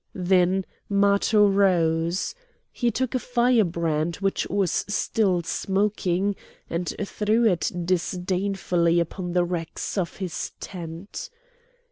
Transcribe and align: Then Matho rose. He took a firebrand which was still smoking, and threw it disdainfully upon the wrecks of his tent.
Then 0.15 0.65
Matho 0.89 1.47
rose. 1.47 2.33
He 2.71 2.89
took 2.89 3.13
a 3.13 3.19
firebrand 3.19 4.15
which 4.15 4.47
was 4.49 4.71
still 4.87 5.43
smoking, 5.43 6.35
and 6.67 6.91
threw 7.05 7.45
it 7.45 7.71
disdainfully 7.85 8.99
upon 8.99 9.33
the 9.33 9.43
wrecks 9.43 9.99
of 9.99 10.15
his 10.17 10.53
tent. 10.59 11.29